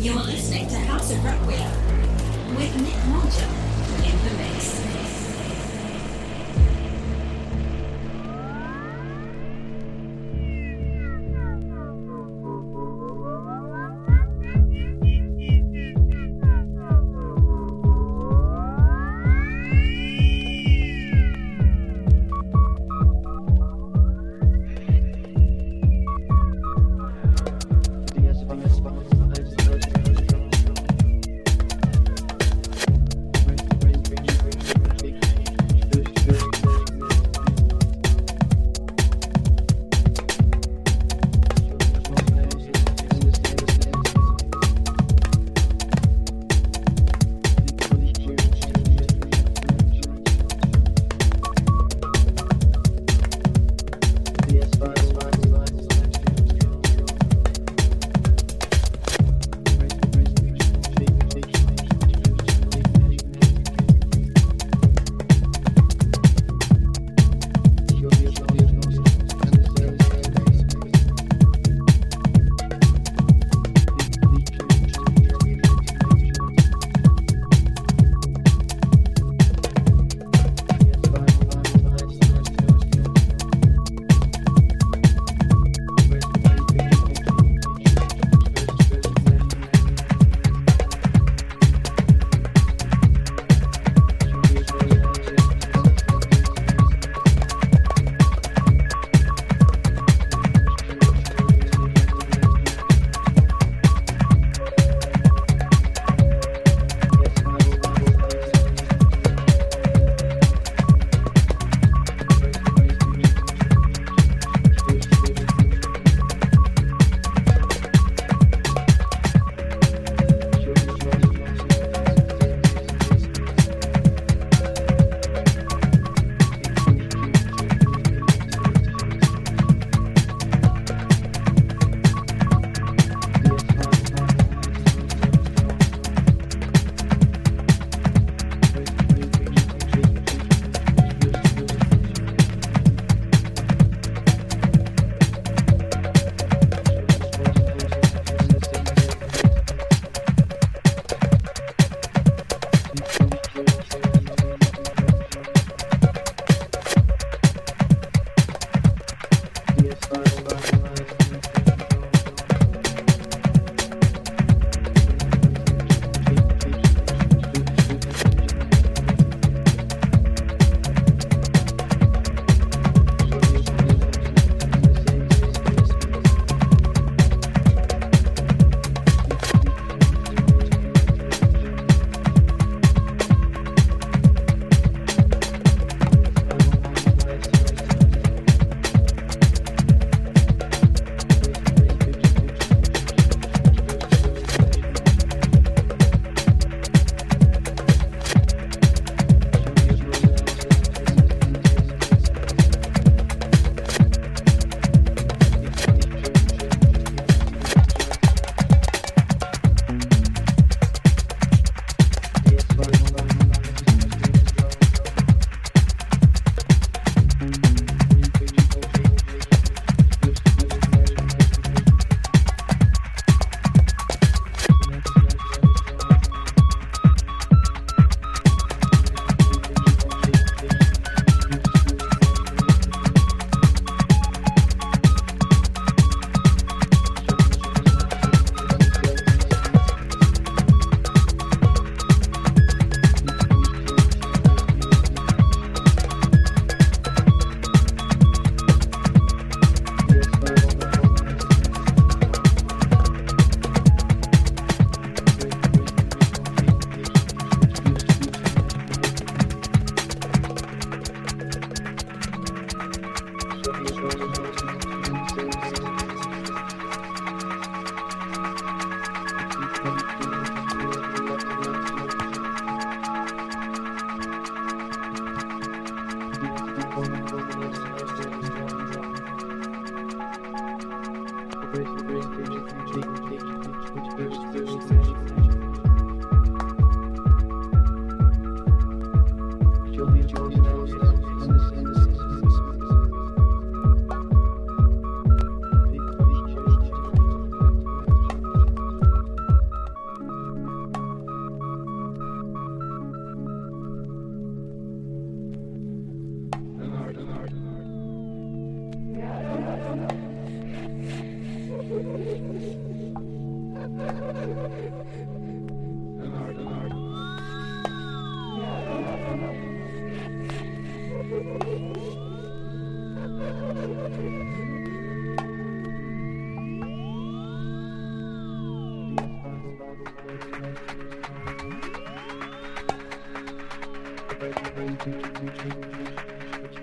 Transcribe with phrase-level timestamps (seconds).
[0.00, 1.70] You're listening to House of Requiem
[2.54, 3.48] with Nick Mulger
[4.06, 5.07] in the mix.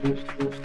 [0.02, 0.65] Boost, boost.